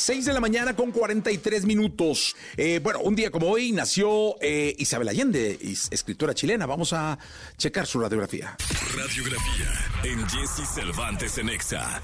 6 0.00 0.24
de 0.24 0.32
la 0.32 0.40
mañana 0.40 0.74
con 0.74 0.92
43 0.92 1.66
minutos. 1.66 2.34
Eh, 2.56 2.80
bueno, 2.82 3.00
un 3.00 3.14
día 3.14 3.30
como 3.30 3.48
hoy 3.48 3.70
nació 3.70 4.36
eh, 4.40 4.74
Isabel 4.78 5.08
Allende, 5.08 5.58
escritora 5.90 6.32
chilena. 6.32 6.64
Vamos 6.64 6.94
a 6.94 7.18
checar 7.58 7.86
su 7.86 8.00
radiografía. 8.00 8.56
Radiografía 8.96 9.68
en 10.04 10.26
Jesse 10.26 10.66
Cervantes 10.74 11.36
en 11.36 11.50
Exa. 11.50 12.00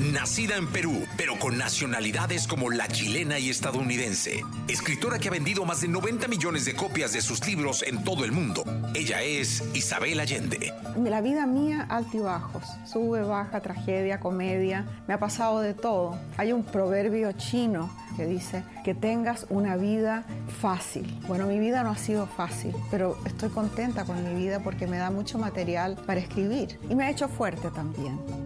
Nacida 0.00 0.56
en 0.56 0.66
Perú, 0.66 1.06
pero 1.16 1.38
con 1.38 1.56
nacionalidades 1.56 2.46
como 2.46 2.70
la 2.70 2.86
chilena 2.86 3.38
y 3.38 3.48
estadounidense. 3.48 4.42
Escritora 4.68 5.18
que 5.18 5.28
ha 5.28 5.30
vendido 5.30 5.64
más 5.64 5.80
de 5.80 5.88
90 5.88 6.28
millones 6.28 6.66
de 6.66 6.74
copias 6.74 7.14
de 7.14 7.22
sus 7.22 7.46
libros 7.46 7.82
en 7.82 8.04
todo 8.04 8.26
el 8.26 8.32
mundo. 8.32 8.62
Ella 8.94 9.22
es 9.22 9.64
Isabel 9.74 10.20
Allende. 10.20 10.74
La 11.02 11.22
vida 11.22 11.46
mía, 11.46 11.86
altibajos. 11.88 12.64
Sube, 12.84 13.22
baja, 13.22 13.60
tragedia, 13.60 14.20
comedia. 14.20 14.84
Me 15.08 15.14
ha 15.14 15.18
pasado 15.18 15.60
de 15.60 15.72
todo. 15.72 16.18
Hay 16.36 16.52
un 16.52 16.62
proverbio 16.62 17.32
chino 17.32 17.90
que 18.18 18.26
dice 18.26 18.64
que 18.84 18.94
tengas 18.94 19.46
una 19.48 19.76
vida 19.76 20.26
fácil. 20.60 21.18
Bueno, 21.26 21.46
mi 21.46 21.58
vida 21.58 21.82
no 21.82 21.90
ha 21.90 21.96
sido 21.96 22.26
fácil, 22.26 22.74
pero 22.90 23.18
estoy 23.24 23.48
contenta 23.48 24.04
con 24.04 24.22
mi 24.22 24.42
vida 24.42 24.60
porque 24.60 24.86
me 24.86 24.98
da 24.98 25.10
mucho 25.10 25.38
material 25.38 25.96
para 26.06 26.20
escribir 26.20 26.78
y 26.90 26.94
me 26.94 27.04
ha 27.04 27.10
hecho 27.10 27.28
fuerte 27.28 27.70
también. 27.70 28.45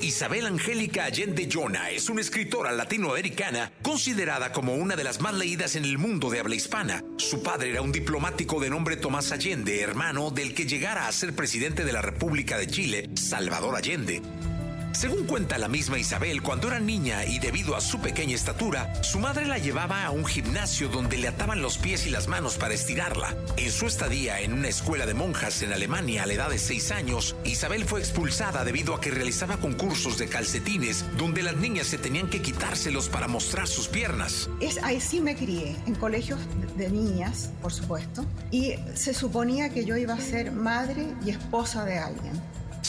Isabel 0.00 0.46
Angélica 0.46 1.04
Allende 1.04 1.48
Jona 1.50 1.90
es 1.90 2.08
una 2.08 2.20
escritora 2.20 2.72
latinoamericana 2.72 3.72
considerada 3.82 4.52
como 4.52 4.74
una 4.74 4.96
de 4.96 5.04
las 5.04 5.20
más 5.20 5.34
leídas 5.34 5.76
en 5.76 5.84
el 5.84 5.98
mundo 5.98 6.30
de 6.30 6.40
habla 6.40 6.54
hispana. 6.54 7.02
Su 7.16 7.42
padre 7.42 7.70
era 7.70 7.82
un 7.82 7.92
diplomático 7.92 8.60
de 8.60 8.70
nombre 8.70 8.96
Tomás 8.96 9.32
Allende, 9.32 9.80
hermano 9.80 10.30
del 10.30 10.54
que 10.54 10.66
llegara 10.66 11.08
a 11.08 11.12
ser 11.12 11.34
presidente 11.34 11.84
de 11.84 11.92
la 11.92 12.02
República 12.02 12.56
de 12.56 12.68
Chile, 12.68 13.10
Salvador 13.14 13.76
Allende. 13.76 14.22
Según 14.92 15.26
cuenta 15.26 15.58
la 15.58 15.68
misma 15.68 15.98
Isabel, 15.98 16.42
cuando 16.42 16.68
era 16.68 16.80
niña 16.80 17.24
y 17.24 17.38
debido 17.38 17.76
a 17.76 17.80
su 17.80 18.00
pequeña 18.00 18.34
estatura, 18.34 18.92
su 19.02 19.20
madre 19.20 19.46
la 19.46 19.58
llevaba 19.58 20.04
a 20.04 20.10
un 20.10 20.24
gimnasio 20.24 20.88
donde 20.88 21.18
le 21.18 21.28
ataban 21.28 21.62
los 21.62 21.78
pies 21.78 22.06
y 22.06 22.10
las 22.10 22.26
manos 22.26 22.56
para 22.56 22.74
estirarla. 22.74 23.36
En 23.56 23.70
su 23.70 23.86
estadía 23.86 24.40
en 24.40 24.52
una 24.52 24.68
escuela 24.68 25.06
de 25.06 25.14
monjas 25.14 25.62
en 25.62 25.72
Alemania 25.72 26.22
a 26.22 26.26
la 26.26 26.32
edad 26.32 26.50
de 26.50 26.58
6 26.58 26.90
años, 26.90 27.36
Isabel 27.44 27.84
fue 27.84 28.00
expulsada 28.00 28.64
debido 28.64 28.94
a 28.94 29.00
que 29.00 29.10
realizaba 29.10 29.58
concursos 29.58 30.18
de 30.18 30.28
calcetines 30.28 31.04
donde 31.16 31.42
las 31.42 31.56
niñas 31.56 31.86
se 31.86 31.98
tenían 31.98 32.28
que 32.28 32.42
quitárselos 32.42 33.08
para 33.08 33.28
mostrar 33.28 33.68
sus 33.68 33.88
piernas. 33.88 34.48
Es, 34.60 34.82
ahí 34.82 35.00
sí 35.00 35.20
me 35.20 35.36
crié, 35.36 35.76
en 35.86 35.94
colegios 35.94 36.40
de 36.76 36.90
niñas, 36.90 37.50
por 37.62 37.72
supuesto, 37.72 38.24
y 38.50 38.74
se 38.94 39.14
suponía 39.14 39.68
que 39.70 39.84
yo 39.84 39.96
iba 39.96 40.14
a 40.14 40.20
ser 40.20 40.50
madre 40.52 41.06
y 41.24 41.30
esposa 41.30 41.84
de 41.84 41.98
alguien. 41.98 42.32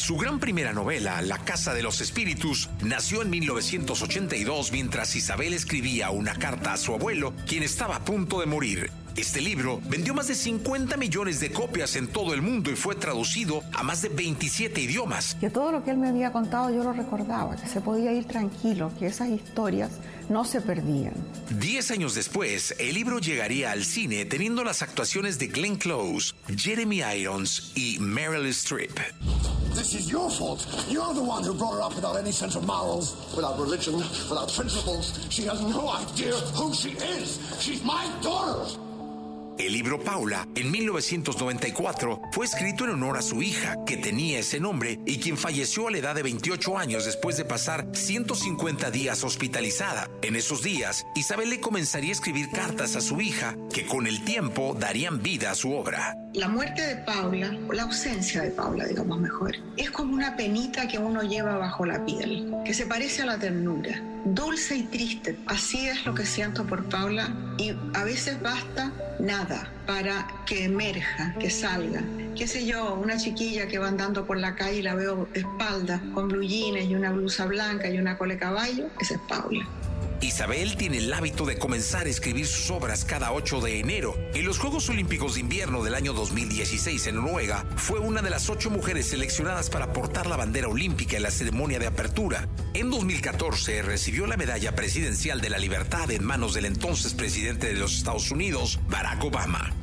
Su 0.10 0.18
gran 0.18 0.40
primera 0.40 0.74
novela, 0.74 1.22
La 1.22 1.38
Casa 1.38 1.72
de 1.76 1.84
los 1.84 2.02
Espíritus, 2.02 2.68
nació 2.82 3.22
en 3.22 3.30
1982 3.30 4.72
mientras 4.72 5.16
Isabel 5.16 5.54
escribía 5.54 6.10
una 6.10 6.34
carta 6.34 6.74
a 6.74 6.78
su 6.78 6.96
abuelo, 6.96 7.32
quien 7.46 7.62
estaba 7.62 7.98
a 7.98 8.04
punto 8.04 8.40
de 8.40 8.48
morir. 8.48 8.92
Este 9.16 9.40
libro 9.40 9.80
vendió 9.88 10.16
más 10.16 10.28
de 10.28 10.34
50 10.34 10.98
millones 10.98 11.40
de 11.40 11.52
copias 11.52 11.96
en 11.96 12.08
todo 12.08 12.34
el 12.34 12.42
mundo 12.42 12.72
y 12.72 12.76
fue 12.76 12.96
traducido 12.96 13.62
a 13.72 13.84
más 13.84 14.02
de 14.02 14.10
27 14.10 14.82
idiomas. 14.82 15.36
Que 15.40 15.52
todo 15.52 15.72
lo 15.72 15.84
que 15.84 15.92
él 15.92 15.98
me 15.98 16.08
había 16.08 16.32
contado 16.32 16.72
yo 16.72 16.84
lo 16.84 16.94
recordaba, 16.94 17.56
que 17.56 17.68
se 17.68 17.80
podía 17.80 18.12
ir 18.12 18.26
tranquilo, 18.26 18.92
que 18.98 19.06
esas 19.06 19.30
historias 19.30 19.92
no 20.28 20.44
se 20.44 20.60
perdían. 20.62 21.14
Diez 21.60 21.92
años 21.92 22.16
después, 22.16 22.74
el 22.80 22.96
libro 22.96 23.20
llegaría 23.20 23.72
al 23.72 23.84
cine 23.84 24.26
teniendo 24.26 24.64
las 24.64 24.82
actuaciones 24.82 25.38
de 25.38 25.50
Glenn 25.50 25.76
Close, 25.76 26.34
Jeremy 26.56 27.04
Irons 27.16 27.74
y 27.76 28.00
Meryl 28.00 28.48
Streep. 28.48 28.98
This 29.80 29.96
is 29.96 30.12
your 30.12 30.30
fault. 30.30 30.68
You're 30.90 31.14
the 31.14 31.24
one 31.24 31.42
who 31.42 31.54
brought 31.54 31.76
her 31.76 31.82
up 31.82 31.96
without 31.96 32.18
any 32.18 32.34
sense 32.34 32.58
of 32.58 32.68
morals, 32.68 33.16
without 33.34 33.58
religion, 33.58 33.96
without 33.96 34.52
principles. 34.52 35.18
She 35.30 35.44
has 35.44 35.62
no 35.62 35.88
idea 35.88 36.34
who 36.34 36.74
she 36.74 36.90
is. 36.90 37.40
She's 37.62 37.82
my 37.82 38.06
daughter. 38.22 38.78
El 39.60 39.74
libro 39.74 40.00
Paula, 40.00 40.48
en 40.56 40.72
1994, 40.72 42.22
fue 42.32 42.46
escrito 42.46 42.86
en 42.86 42.92
honor 42.92 43.18
a 43.18 43.22
su 43.22 43.42
hija, 43.42 43.76
que 43.86 43.98
tenía 43.98 44.40
ese 44.40 44.58
nombre 44.58 45.02
y 45.06 45.18
quien 45.18 45.36
falleció 45.36 45.90
a 45.90 45.92
la 45.92 45.98
edad 45.98 46.16
de 46.16 46.24
28 46.24 46.78
años 46.78 47.04
después 47.04 47.36
de 47.36 47.44
pasar 47.44 47.86
150 47.92 48.90
días 48.90 49.22
hospitalizada. 49.26 50.10
En 50.22 50.38
esos 50.38 50.64
días, 50.64 51.06
Isabel 51.14 51.50
le 51.50 51.60
comenzaría 51.60 52.12
a 52.12 52.14
escribir 52.14 52.50
cartas 52.52 52.96
a 52.96 53.02
su 53.02 53.20
hija, 53.20 53.58
que 53.74 53.86
con 53.86 54.08
el 54.08 54.24
tiempo 54.24 54.78
darían 54.80 55.22
vida 55.22 55.52
a 55.52 55.56
su 55.56 55.74
obra. 55.74 56.16
La 56.36 56.48
muerte 56.48 56.82
de 56.82 56.96
Paula, 56.96 57.52
o 57.68 57.74
la 57.74 57.84
ausencia 57.84 58.42
de 58.42 58.52
Paula, 58.52 58.86
digamos 58.86 59.20
mejor, 59.20 59.58
es 59.76 59.92
como 59.92 60.14
una 60.14 60.38
penita 60.38 60.88
que 60.88 61.00
uno 61.00 61.22
lleva 61.22 61.58
bajo 61.58 61.86
la 61.86 62.06
piel, 62.06 62.50
que 62.64 62.74
se 62.74 62.86
parece 62.86 63.24
a 63.24 63.26
la 63.26 63.38
ternura 63.38 64.02
dulce 64.26 64.76
y 64.76 64.84
triste. 64.84 65.38
Así 65.46 65.88
es 65.88 66.06
lo 66.06 66.14
que 66.14 66.26
siento 66.26 66.66
por 66.66 66.84
Paula 66.86 67.34
y 67.58 67.74
a 67.94 68.04
veces 68.04 68.42
basta 68.42 68.92
nada 69.20 69.49
para 69.86 70.28
que 70.46 70.66
emerja, 70.66 71.36
que 71.40 71.50
salga. 71.50 72.04
Qué 72.36 72.48
sé 72.48 72.66
yo, 72.66 72.96
una 72.96 73.18
chiquilla 73.18 73.68
que 73.68 73.80
va 73.80 73.88
andando 73.88 74.26
por 74.26 74.38
la 74.38 74.56
calle 74.56 74.80
y 74.80 74.82
la 74.82 74.96
veo 74.96 75.30
espalda 75.34 76.02
con 76.14 76.28
blue 76.28 76.44
y 76.44 76.96
una 76.96 77.12
blusa 77.12 77.46
blanca 77.46 77.90
y 77.90 77.98
una 77.98 78.18
cole 78.18 78.38
caballo, 78.38 78.88
esa 79.00 79.16
es 79.16 79.22
Paula. 79.28 79.68
Isabel 80.22 80.76
tiene 80.76 80.98
el 80.98 81.14
hábito 81.14 81.46
de 81.46 81.58
comenzar 81.58 82.06
a 82.06 82.10
escribir 82.10 82.46
sus 82.46 82.70
obras 82.72 83.06
cada 83.06 83.32
8 83.32 83.62
de 83.62 83.80
enero. 83.80 84.18
En 84.34 84.46
los 84.46 84.60
Juegos 84.60 84.90
Olímpicos 84.90 85.36
de 85.36 85.40
Invierno 85.40 85.82
del 85.82 85.96
año 85.96 86.12
2016 86.12 87.08
en 87.08 87.16
Noruega, 87.16 87.66
fue 87.78 88.00
una 88.00 88.22
de 88.22 88.30
las 88.30 88.50
ocho 88.50 88.70
mujeres 88.70 89.08
seleccionadas 89.08 89.70
para 89.70 89.94
portar 89.94 90.28
la 90.28 90.36
bandera 90.36 90.68
olímpica 90.68 91.16
en 91.16 91.24
la 91.24 91.32
ceremonia 91.32 91.80
de 91.80 91.88
apertura. 91.88 92.50
En 92.74 92.90
2014 92.90 93.82
recibió 93.82 94.28
la 94.28 94.36
Medalla 94.36 94.76
Presidencial 94.76 95.40
de 95.40 95.50
la 95.50 95.58
Libertad 95.58 96.12
en 96.12 96.26
manos 96.26 96.54
del 96.54 96.66
entonces 96.66 97.14
presidente 97.14 97.68
de 97.68 97.80
los 97.80 97.96
Estados 97.96 98.30
Unidos, 98.30 98.80
Barack 98.90 99.24
Obama. 99.24 99.74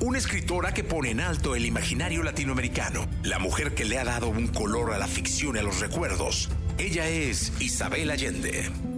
Una 0.00 0.18
escritora 0.18 0.74
que 0.74 0.84
pone 0.84 1.10
en 1.10 1.20
alto 1.20 1.54
el 1.54 1.64
imaginario 1.64 2.24
latinoamericano, 2.24 3.06
la 3.22 3.38
mujer 3.38 3.74
que 3.74 3.84
le 3.84 3.98
ha 3.98 4.04
dado 4.04 4.28
un 4.28 4.48
color 4.48 4.92
a 4.92 4.98
la 4.98 5.06
ficción 5.06 5.54
y 5.56 5.60
a 5.60 5.62
los 5.62 5.80
recuerdos. 5.80 6.50
Ella 6.76 7.08
es 7.08 7.52
Isabel 7.60 8.10
Allende. 8.10 8.95